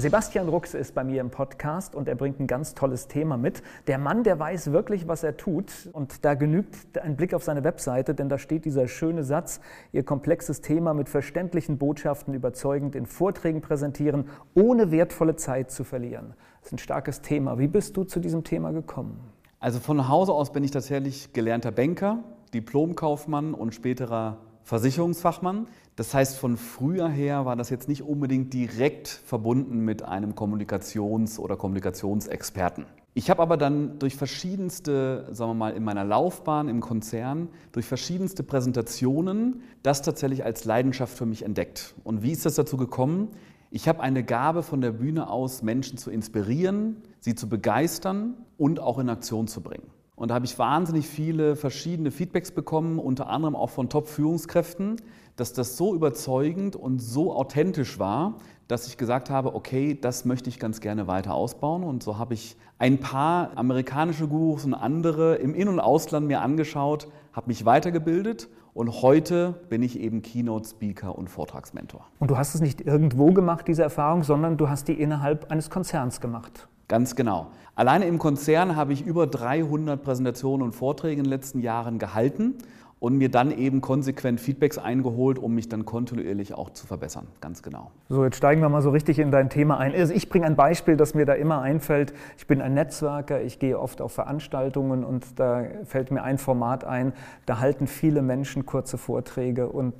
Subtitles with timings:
[0.00, 3.64] Sebastian Rux ist bei mir im Podcast und er bringt ein ganz tolles Thema mit.
[3.88, 5.90] Der Mann, der weiß wirklich, was er tut.
[5.92, 9.58] Und da genügt ein Blick auf seine Webseite, denn da steht dieser schöne Satz,
[9.90, 16.34] Ihr komplexes Thema mit verständlichen Botschaften überzeugend in Vorträgen präsentieren, ohne wertvolle Zeit zu verlieren.
[16.60, 17.58] Das ist ein starkes Thema.
[17.58, 19.18] Wie bist du zu diesem Thema gekommen?
[19.58, 22.22] Also von Hause aus bin ich tatsächlich gelernter Banker,
[22.54, 25.66] Diplomkaufmann und späterer Versicherungsfachmann.
[25.98, 31.40] Das heißt, von früher her war das jetzt nicht unbedingt direkt verbunden mit einem Kommunikations-
[31.40, 32.86] oder Kommunikationsexperten.
[33.14, 37.84] Ich habe aber dann durch verschiedenste, sagen wir mal, in meiner Laufbahn im Konzern, durch
[37.84, 41.96] verschiedenste Präsentationen das tatsächlich als Leidenschaft für mich entdeckt.
[42.04, 43.32] Und wie ist das dazu gekommen?
[43.72, 48.78] Ich habe eine Gabe von der Bühne aus, Menschen zu inspirieren, sie zu begeistern und
[48.78, 49.90] auch in Aktion zu bringen.
[50.18, 54.96] Und da habe ich wahnsinnig viele verschiedene Feedbacks bekommen, unter anderem auch von Top-Führungskräften,
[55.36, 58.34] dass das so überzeugend und so authentisch war,
[58.66, 61.84] dass ich gesagt habe, okay, das möchte ich ganz gerne weiter ausbauen.
[61.84, 66.40] Und so habe ich ein paar amerikanische Gurus und andere im In- und Ausland mir
[66.40, 72.06] angeschaut, habe mich weitergebildet und heute bin ich eben Keynote-Speaker und Vortragsmentor.
[72.18, 75.70] Und du hast es nicht irgendwo gemacht, diese Erfahrung, sondern du hast die innerhalb eines
[75.70, 76.68] Konzerns gemacht.
[76.88, 77.48] Ganz genau.
[77.74, 82.54] Alleine im Konzern habe ich über 300 Präsentationen und Vorträge in den letzten Jahren gehalten
[83.00, 87.26] und mir dann eben konsequent Feedbacks eingeholt, um mich dann kontinuierlich auch zu verbessern.
[87.40, 87.90] Ganz genau.
[88.08, 89.94] So, jetzt steigen wir mal so richtig in dein Thema ein.
[89.94, 92.12] Also ich bringe ein Beispiel, das mir da immer einfällt.
[92.36, 96.84] Ich bin ein Netzwerker, ich gehe oft auf Veranstaltungen und da fällt mir ein Format
[96.84, 97.12] ein,
[97.46, 99.94] da halten viele Menschen kurze Vorträge und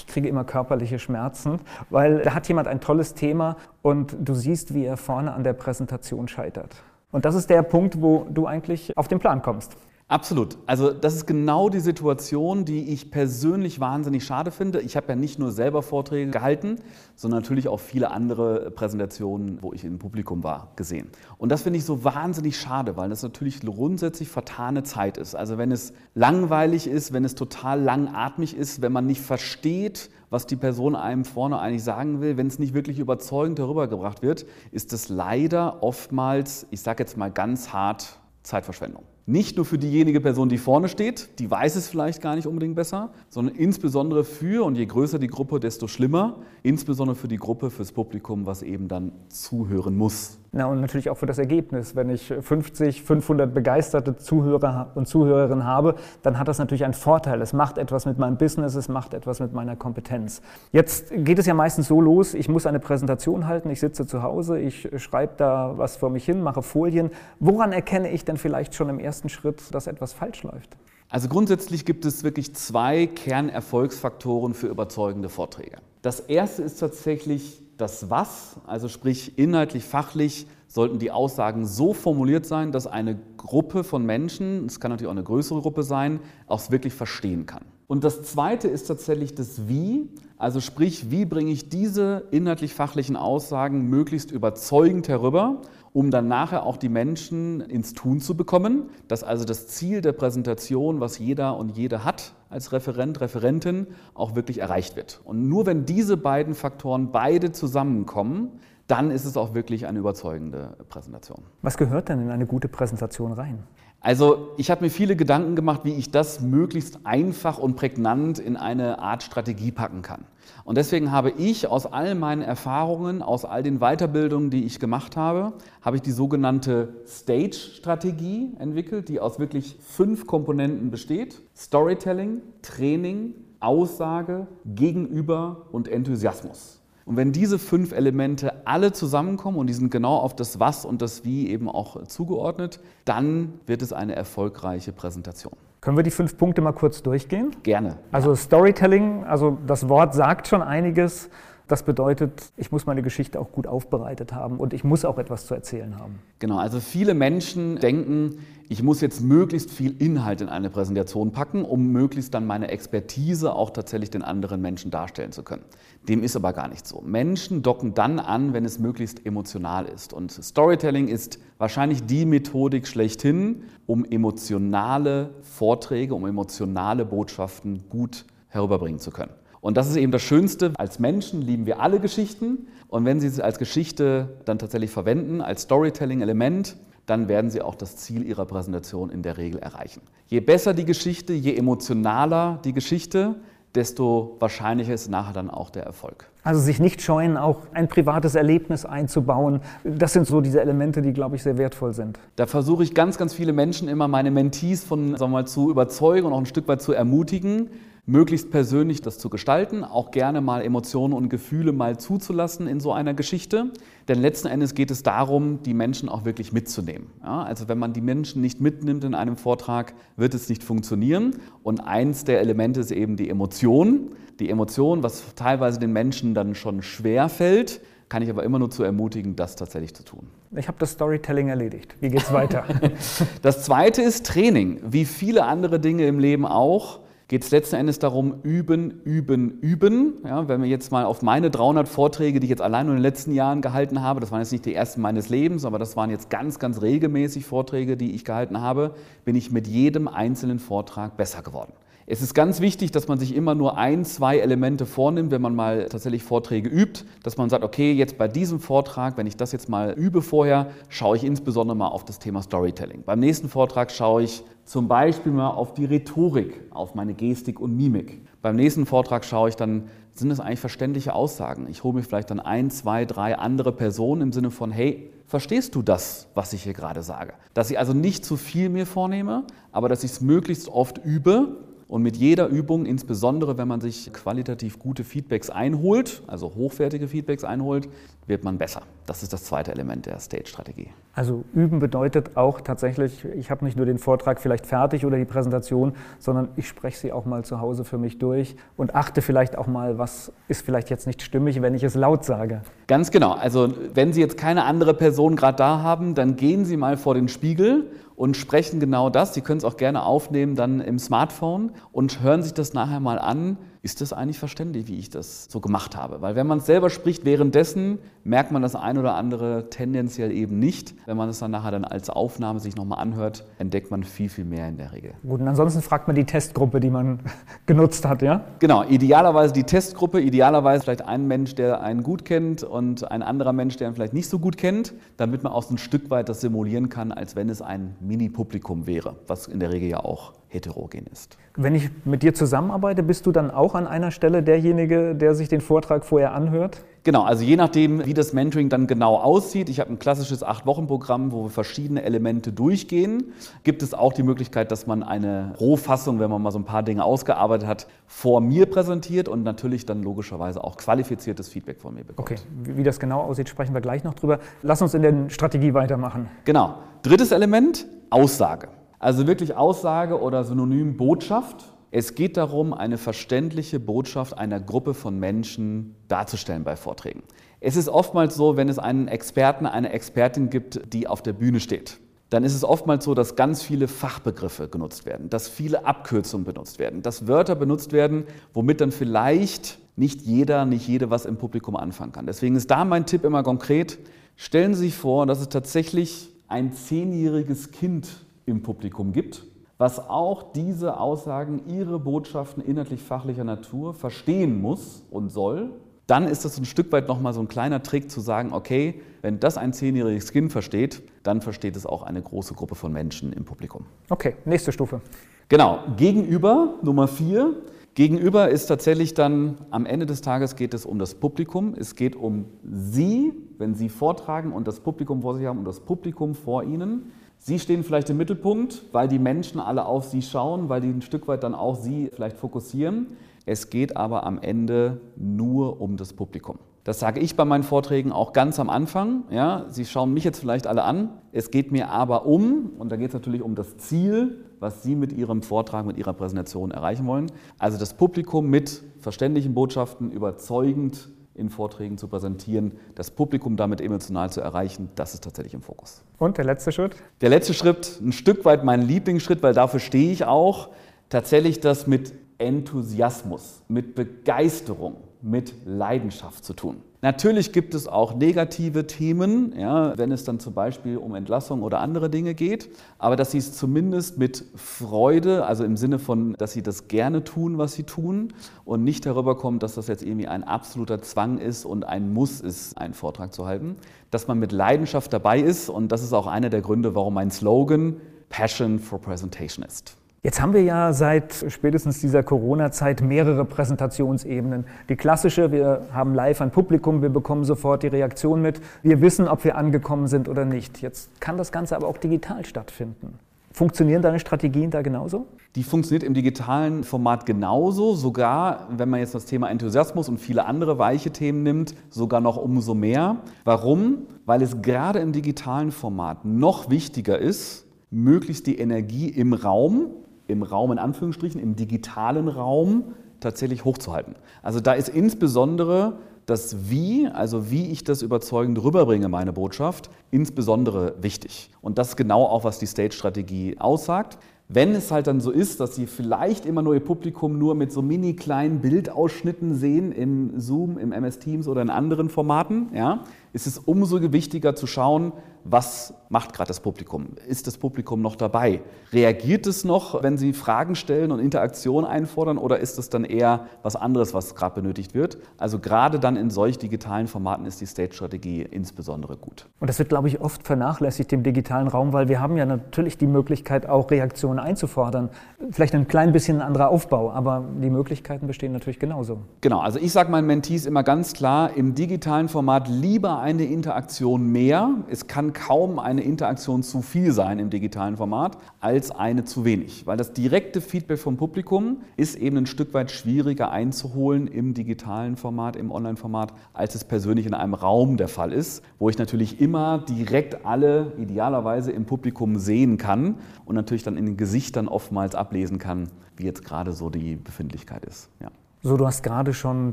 [0.00, 4.74] ich kriege immer körperliche Schmerzen, weil da hat jemand ein tolles Thema und du siehst,
[4.74, 6.82] wie er vorne an der Präsentation scheitert.
[7.12, 9.76] Und das ist der Punkt, wo du eigentlich auf den Plan kommst.
[10.10, 10.58] Absolut.
[10.66, 14.80] Also das ist genau die Situation, die ich persönlich wahnsinnig schade finde.
[14.80, 16.80] Ich habe ja nicht nur selber Vorträge gehalten,
[17.14, 21.10] sondern natürlich auch viele andere Präsentationen, wo ich im Publikum war, gesehen.
[21.38, 25.36] Und das finde ich so wahnsinnig schade, weil das natürlich grundsätzlich vertane Zeit ist.
[25.36, 30.44] Also wenn es langweilig ist, wenn es total langatmig ist, wenn man nicht versteht, was
[30.44, 34.92] die Person einem vorne eigentlich sagen will, wenn es nicht wirklich überzeugend herübergebracht wird, ist
[34.92, 39.04] es leider oftmals, ich sage jetzt mal ganz hart, Zeitverschwendung.
[39.26, 42.74] Nicht nur für diejenige Person, die vorne steht, die weiß es vielleicht gar nicht unbedingt
[42.74, 47.70] besser, sondern insbesondere für, und je größer die Gruppe, desto schlimmer, insbesondere für die Gruppe,
[47.70, 50.39] fürs Publikum, was eben dann zuhören muss.
[50.52, 51.94] Na, und natürlich auch für das Ergebnis.
[51.94, 57.40] Wenn ich 50, 500 begeisterte Zuhörer und Zuhörerinnen habe, dann hat das natürlich einen Vorteil.
[57.40, 60.42] Es macht etwas mit meinem Business, es macht etwas mit meiner Kompetenz.
[60.72, 64.24] Jetzt geht es ja meistens so los, ich muss eine Präsentation halten, ich sitze zu
[64.24, 67.10] Hause, ich schreibe da was vor mich hin, mache Folien.
[67.38, 70.76] Woran erkenne ich denn vielleicht schon im ersten Schritt, dass etwas falsch läuft?
[71.10, 75.78] Also grundsätzlich gibt es wirklich zwei Kernerfolgsfaktoren für überzeugende Vorträge.
[76.02, 82.46] Das erste ist tatsächlich das Was, also sprich inhaltlich, fachlich, sollten die Aussagen so formuliert
[82.46, 86.70] sein, dass eine Gruppe von Menschen, es kann natürlich auch eine größere Gruppe sein, auch
[86.70, 87.64] wirklich verstehen kann.
[87.88, 90.08] Und das Zweite ist tatsächlich das Wie,
[90.38, 96.76] also sprich, wie bringe ich diese inhaltlich-fachlichen Aussagen möglichst überzeugend herüber, um dann nachher auch
[96.76, 101.76] die Menschen ins Tun zu bekommen, dass also das Ziel der Präsentation, was jeder und
[101.76, 105.20] jede hat als Referent, Referentin, auch wirklich erreicht wird.
[105.24, 110.76] Und nur wenn diese beiden Faktoren beide zusammenkommen, dann ist es auch wirklich eine überzeugende
[110.88, 111.42] Präsentation.
[111.62, 113.62] Was gehört denn in eine gute Präsentation rein?
[114.02, 118.56] Also ich habe mir viele Gedanken gemacht, wie ich das möglichst einfach und prägnant in
[118.56, 120.24] eine Art Strategie packen kann.
[120.64, 125.18] Und deswegen habe ich aus all meinen Erfahrungen, aus all den Weiterbildungen, die ich gemacht
[125.18, 125.52] habe,
[125.82, 131.42] habe ich die sogenannte Stage-Strategie entwickelt, die aus wirklich fünf Komponenten besteht.
[131.54, 136.79] Storytelling, Training, Aussage, Gegenüber und Enthusiasmus.
[137.04, 141.02] Und wenn diese fünf Elemente alle zusammenkommen und die sind genau auf das Was und
[141.02, 145.54] das Wie eben auch zugeordnet, dann wird es eine erfolgreiche Präsentation.
[145.80, 147.56] Können wir die fünf Punkte mal kurz durchgehen?
[147.62, 147.96] Gerne.
[148.12, 151.30] Also Storytelling, also das Wort sagt schon einiges.
[151.70, 155.46] Das bedeutet, ich muss meine Geschichte auch gut aufbereitet haben und ich muss auch etwas
[155.46, 156.18] zu erzählen haben.
[156.40, 158.38] Genau, also viele Menschen denken,
[158.68, 163.54] ich muss jetzt möglichst viel Inhalt in eine Präsentation packen, um möglichst dann meine Expertise
[163.54, 165.62] auch tatsächlich den anderen Menschen darstellen zu können.
[166.08, 167.02] Dem ist aber gar nicht so.
[167.02, 170.12] Menschen docken dann an, wenn es möglichst emotional ist.
[170.12, 178.98] Und Storytelling ist wahrscheinlich die Methodik schlechthin, um emotionale Vorträge, um emotionale Botschaften gut herüberbringen
[178.98, 179.30] zu können.
[179.60, 180.72] Und das ist eben das Schönste.
[180.76, 182.68] Als Menschen lieben wir alle Geschichten.
[182.88, 186.76] Und wenn Sie es als Geschichte dann tatsächlich verwenden, als Storytelling-Element,
[187.06, 190.02] dann werden Sie auch das Ziel Ihrer Präsentation in der Regel erreichen.
[190.28, 193.36] Je besser die Geschichte, je emotionaler die Geschichte,
[193.74, 196.26] desto wahrscheinlicher ist nachher dann auch der Erfolg.
[196.42, 199.60] Also sich nicht scheuen, auch ein privates Erlebnis einzubauen.
[199.84, 202.18] Das sind so diese Elemente, die, glaube ich, sehr wertvoll sind.
[202.36, 205.70] Da versuche ich ganz, ganz viele Menschen immer, meine Mentees von, sagen wir mal, zu
[205.70, 207.68] überzeugen und auch ein Stück weit zu ermutigen,
[208.06, 212.92] möglichst persönlich das zu gestalten, auch gerne mal Emotionen und Gefühle mal zuzulassen in so
[212.92, 213.70] einer Geschichte.
[214.08, 217.08] Denn letzten Endes geht es darum, die Menschen auch wirklich mitzunehmen.
[217.22, 221.36] Ja, also wenn man die Menschen nicht mitnimmt in einem Vortrag, wird es nicht funktionieren.
[221.62, 224.10] Und eins der Elemente ist eben die Emotion.
[224.40, 228.70] Die Emotion, was teilweise den Menschen dann schon schwer fällt, kann ich aber immer nur
[228.70, 230.26] zu ermutigen, das tatsächlich zu tun.
[230.56, 231.94] Ich habe das Storytelling erledigt.
[232.00, 232.64] Wie geht es weiter?
[233.42, 234.80] das zweite ist Training.
[234.84, 236.98] Wie viele andere Dinge im Leben auch
[237.30, 240.14] geht es letzten Endes darum, üben, üben, üben.
[240.24, 243.02] Ja, wenn wir jetzt mal auf meine 300 Vorträge, die ich jetzt allein in den
[243.02, 246.10] letzten Jahren gehalten habe, das waren jetzt nicht die ersten meines Lebens, aber das waren
[246.10, 251.16] jetzt ganz, ganz regelmäßig Vorträge, die ich gehalten habe, bin ich mit jedem einzelnen Vortrag
[251.16, 251.72] besser geworden.
[252.08, 255.54] Es ist ganz wichtig, dass man sich immer nur ein, zwei Elemente vornimmt, wenn man
[255.54, 259.52] mal tatsächlich Vorträge übt, dass man sagt, okay, jetzt bei diesem Vortrag, wenn ich das
[259.52, 263.04] jetzt mal übe vorher, schaue ich insbesondere mal auf das Thema Storytelling.
[263.04, 267.76] Beim nächsten Vortrag schaue ich zum Beispiel mal auf die Rhetorik, auf meine Gestik und
[267.76, 268.22] Mimik.
[268.40, 271.66] Beim nächsten Vortrag schaue ich dann, sind das eigentlich verständliche Aussagen?
[271.68, 275.74] Ich hole mir vielleicht dann ein, zwei, drei andere Personen im Sinne von, hey, verstehst
[275.74, 277.32] du das, was ich hier gerade sage?
[277.52, 281.56] Dass ich also nicht zu viel mir vornehme, aber dass ich es möglichst oft übe
[281.90, 287.42] und mit jeder Übung, insbesondere wenn man sich qualitativ gute Feedbacks einholt, also hochwertige Feedbacks
[287.42, 287.88] einholt,
[288.28, 288.82] wird man besser.
[289.06, 290.90] Das ist das zweite Element der Stage-Strategie.
[291.12, 295.24] Also üben bedeutet auch tatsächlich, ich habe nicht nur den Vortrag vielleicht fertig oder die
[295.24, 299.58] Präsentation, sondern ich spreche sie auch mal zu Hause für mich durch und achte vielleicht
[299.58, 302.62] auch mal, was ist vielleicht jetzt nicht stimmig, wenn ich es laut sage.
[302.86, 303.32] Ganz genau.
[303.32, 307.14] Also wenn Sie jetzt keine andere Person gerade da haben, dann gehen Sie mal vor
[307.14, 307.90] den Spiegel
[308.20, 309.32] und sprechen genau das.
[309.32, 313.18] Sie können es auch gerne aufnehmen dann im Smartphone und hören sich das nachher mal
[313.18, 313.56] an.
[313.82, 316.20] Ist das eigentlich verständlich, wie ich das so gemacht habe?
[316.20, 320.58] Weil wenn man es selber spricht währenddessen, merkt man das ein oder andere tendenziell eben
[320.58, 320.94] nicht.
[321.06, 324.44] Wenn man es dann nachher dann als Aufnahme sich nochmal anhört, entdeckt man viel, viel
[324.44, 325.14] mehr in der Regel.
[325.22, 327.20] Gut, und ansonsten fragt man die Testgruppe, die man
[327.66, 328.44] genutzt hat, ja?
[328.58, 333.54] Genau, idealerweise die Testgruppe, idealerweise vielleicht ein Mensch, der einen gut kennt und ein anderer
[333.54, 336.28] Mensch, der ihn vielleicht nicht so gut kennt, damit man auch so ein Stück weit
[336.28, 340.34] das simulieren kann, als wenn es ein Mini-Publikum wäre, was in der Regel ja auch
[340.50, 341.38] heterogen ist.
[341.56, 345.48] Wenn ich mit dir zusammenarbeite, bist du dann auch an einer Stelle derjenige, der sich
[345.48, 346.82] den Vortrag vorher anhört?
[347.02, 349.70] Genau, also je nachdem, wie das Mentoring dann genau aussieht.
[349.70, 353.32] Ich habe ein klassisches Acht-Wochen-Programm, wo wir verschiedene Elemente durchgehen.
[353.64, 356.82] Gibt es auch die Möglichkeit, dass man eine Rohfassung, wenn man mal so ein paar
[356.82, 362.04] Dinge ausgearbeitet hat, vor mir präsentiert und natürlich dann logischerweise auch qualifiziertes Feedback von mir
[362.04, 362.30] bekommt.
[362.30, 364.40] Okay, wie das genau aussieht, sprechen wir gleich noch drüber.
[364.62, 366.28] Lass uns in der Strategie weitermachen.
[366.44, 366.74] Genau.
[367.02, 368.68] Drittes Element, Aussage.
[369.00, 371.64] Also wirklich Aussage oder synonym Botschaft.
[371.90, 377.22] Es geht darum, eine verständliche Botschaft einer Gruppe von Menschen darzustellen bei Vorträgen.
[377.60, 381.60] Es ist oftmals so, wenn es einen Experten, eine Expertin gibt, die auf der Bühne
[381.60, 381.98] steht,
[382.28, 386.78] dann ist es oftmals so, dass ganz viele Fachbegriffe genutzt werden, dass viele Abkürzungen benutzt
[386.78, 391.74] werden, dass Wörter benutzt werden, womit dann vielleicht nicht jeder, nicht jede was im Publikum
[391.74, 392.26] anfangen kann.
[392.26, 393.98] Deswegen ist da mein Tipp immer konkret,
[394.36, 398.06] stellen Sie sich vor, dass es tatsächlich ein zehnjähriges Kind
[398.46, 399.46] im Publikum gibt,
[399.78, 405.70] was auch diese Aussagen, ihre Botschaften inhaltlich fachlicher Natur verstehen muss und soll,
[406.06, 409.38] dann ist das ein Stück weit nochmal so ein kleiner Trick zu sagen, okay, wenn
[409.38, 413.44] das ein zehnjähriges Kind versteht, dann versteht es auch eine große Gruppe von Menschen im
[413.44, 413.86] Publikum.
[414.08, 415.00] Okay, nächste Stufe.
[415.48, 417.54] Genau, gegenüber Nummer vier.
[417.94, 421.74] Gegenüber ist tatsächlich dann am Ende des Tages geht es um das Publikum.
[421.76, 425.80] Es geht um Sie, wenn Sie vortragen und das Publikum vor sich haben und das
[425.80, 427.12] Publikum vor Ihnen.
[427.42, 431.00] Sie stehen vielleicht im Mittelpunkt, weil die Menschen alle auf Sie schauen, weil die ein
[431.00, 433.16] Stück weit dann auch Sie vielleicht fokussieren.
[433.46, 436.58] Es geht aber am Ende nur um das Publikum.
[436.84, 439.24] Das sage ich bei meinen Vorträgen auch ganz am Anfang.
[439.30, 441.14] Ja, Sie schauen mich jetzt vielleicht alle an.
[441.32, 444.94] Es geht mir aber um, und da geht es natürlich um das Ziel, was Sie
[444.94, 447.32] mit Ihrem Vortrag, mit Ihrer Präsentation erreichen wollen.
[447.58, 454.30] Also das Publikum mit verständlichen Botschaften überzeugend in Vorträgen zu präsentieren, das Publikum damit emotional
[454.30, 456.02] zu erreichen, das ist tatsächlich im Fokus.
[456.18, 456.96] Und der letzte Schritt?
[457.20, 460.70] Der letzte Schritt, ein Stück weit mein Lieblingsschritt, weil dafür stehe ich auch,
[461.08, 466.82] tatsächlich das mit Enthusiasmus, mit Begeisterung, mit Leidenschaft zu tun.
[467.02, 471.80] Natürlich gibt es auch negative Themen, ja, wenn es dann zum Beispiel um Entlassung oder
[471.80, 472.68] andere Dinge geht,
[472.98, 477.24] aber dass sie es zumindest mit Freude, also im Sinne von, dass sie das gerne
[477.24, 478.34] tun, was sie tun
[478.66, 482.42] und nicht darüber kommt, dass das jetzt irgendwie ein absoluter Zwang ist und ein Muss
[482.42, 483.76] ist, einen Vortrag zu halten,
[484.10, 487.30] dass man mit Leidenschaft dabei ist und das ist auch einer der Gründe, warum mein
[487.30, 487.96] Slogan
[488.28, 489.96] Passion for Presentation ist.
[490.22, 494.66] Jetzt haben wir ja seit spätestens dieser Corona-Zeit mehrere Präsentationsebenen.
[494.90, 499.28] Die klassische, wir haben live ein Publikum, wir bekommen sofort die Reaktion mit, wir wissen,
[499.28, 500.82] ob wir angekommen sind oder nicht.
[500.82, 503.18] Jetzt kann das Ganze aber auch digital stattfinden.
[503.50, 505.26] Funktionieren deine Strategien da genauso?
[505.56, 510.44] Die funktioniert im digitalen Format genauso, sogar wenn man jetzt das Thema Enthusiasmus und viele
[510.44, 513.16] andere weiche Themen nimmt, sogar noch umso mehr.
[513.44, 514.06] Warum?
[514.26, 519.86] Weil es gerade im digitalen Format noch wichtiger ist, möglichst die Energie im Raum,
[520.30, 524.14] im Raum in Anführungsstrichen, im digitalen Raum tatsächlich hochzuhalten.
[524.42, 530.94] Also da ist insbesondere das Wie, also wie ich das überzeugend rüberbringe, meine Botschaft, insbesondere
[531.00, 531.50] wichtig.
[531.60, 534.18] Und das ist genau auch, was die Stage-Strategie aussagt.
[534.48, 537.72] Wenn es halt dann so ist, dass Sie vielleicht immer nur Ihr Publikum nur mit
[537.72, 543.04] so mini kleinen Bildausschnitten sehen im Zoom, im MS Teams oder in anderen Formaten, ja,
[543.32, 545.12] ist es umso wichtiger zu schauen,
[545.44, 547.06] was macht gerade das Publikum?
[547.26, 548.60] Ist das Publikum noch dabei?
[548.92, 553.46] Reagiert es noch, wenn Sie Fragen stellen und Interaktion einfordern oder ist es dann eher
[553.62, 555.18] was anderes, was gerade benötigt wird?
[555.38, 559.46] Also gerade dann in solch digitalen Formaten ist die Stage-Strategie insbesondere gut.
[559.60, 562.98] Und das wird, glaube ich, oft vernachlässigt im digitalen Raum, weil wir haben ja natürlich
[562.98, 565.10] die Möglichkeit, auch Reaktionen einzufordern.
[565.52, 569.18] Vielleicht ein klein bisschen ein anderer Aufbau, aber die Möglichkeiten bestehen natürlich genauso.
[569.40, 574.26] Genau, also ich sage meinen Mentees immer ganz klar, im digitalen Format lieber eine Interaktion
[574.26, 574.74] mehr.
[574.88, 579.86] Es kann kaum eine Interaktion zu viel sein im digitalen Format als eine zu wenig,
[579.86, 585.16] weil das direkte Feedback vom Publikum ist eben ein Stück weit schwieriger einzuholen im digitalen
[585.16, 589.40] Format, im Online-Format, als es persönlich in einem Raum der Fall ist, wo ich natürlich
[589.40, 595.14] immer direkt alle idealerweise im Publikum sehen kann und natürlich dann in den Gesichtern oftmals
[595.14, 598.08] ablesen kann, wie jetzt gerade so die Befindlichkeit ist.
[598.20, 598.30] Ja.
[598.62, 599.72] So, du hast gerade schon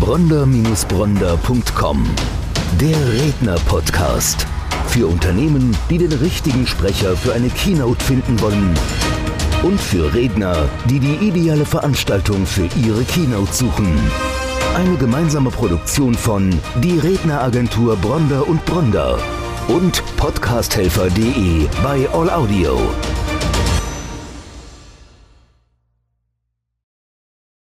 [0.00, 2.04] Bronder-Bronder.com
[2.80, 4.44] Der Redner-Podcast.
[4.86, 8.74] Für Unternehmen, die den richtigen Sprecher für eine Keynote finden wollen.
[9.62, 13.86] Und für Redner, die die ideale Veranstaltung für ihre Keynote suchen.
[14.74, 16.50] Eine gemeinsame Produktion von
[16.82, 19.18] Die Redneragentur Bronder und Bronder
[19.68, 22.78] und podcasthelfer.de bei All Audio.